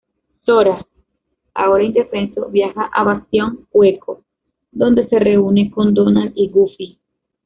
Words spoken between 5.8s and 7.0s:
Donald y Goofy.